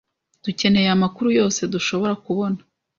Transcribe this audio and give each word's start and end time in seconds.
Dukeneye 0.45 0.89
amakuru 0.95 1.27
yose 1.39 1.61
dushobora 1.73 2.13
kubona. 2.25 2.59